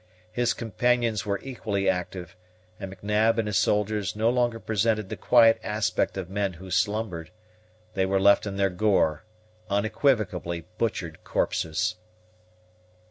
His 0.31 0.55
companions 0.55 1.27
were 1.27 1.39
equally 1.43 1.87
active, 1.87 2.35
and 2.79 2.89
M'Nab 3.03 3.37
and 3.37 3.47
his 3.47 3.59
soldiers 3.59 4.15
no 4.15 4.31
longer 4.31 4.59
presented 4.59 5.09
the 5.09 5.15
quiet 5.15 5.59
aspect 5.61 6.17
of 6.17 6.27
men 6.27 6.53
who 6.53 6.71
slumbered. 6.71 7.29
They 7.93 8.07
were 8.07 8.19
left 8.19 8.47
in 8.47 8.55
their 8.57 8.71
gore, 8.71 9.21
unequivocally 9.69 10.61
butchered 10.79 11.23
corpses. 11.23 11.97